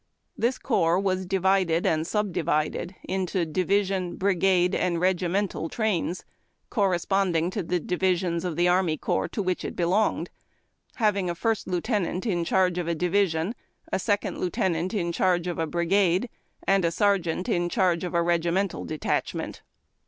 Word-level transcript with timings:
This 0.35 0.57
corps 0.57 0.99
was 0.99 1.27
divided 1.27 1.85
and 1.85 2.07
sub 2.07 2.33
divided 2.33 2.95
into 3.03 3.45
division, 3.45 4.15
brigade, 4.15 4.73
and 4.73 4.99
regimental 4.99 5.69
trains, 5.69 6.25
cor 6.71 6.89
responding 6.89 7.51
to 7.51 7.61
the 7.61 7.79
divisions 7.79 8.43
of 8.43 8.55
the 8.55 8.67
army 8.67 8.97
corps 8.97 9.27
to 9.27 9.43
which 9.43 9.63
it 9.63 9.75
belonged, 9.75 10.31
having 10.95 11.29
a 11.29 11.35
first 11.35 11.67
lieutenant 11.67 12.25
in 12.25 12.43
charge 12.43 12.79
of 12.79 12.87
a 12.87 12.95
division, 12.95 13.53
a 13.93 13.99
second 13.99 14.39
lieutenant 14.39 14.91
in 14.95 15.11
chargre 15.11 15.51
of 15.51 15.59
a 15.59 15.67
brigade, 15.67 16.29
and 16.65 16.83
a 16.83 16.89
sergeant 16.89 17.47
in 17.47 17.69
charge 17.69 18.03
of 18.03 18.15
a 18.15 18.23
regimental 18.23 18.83
detachment. 18.83 19.61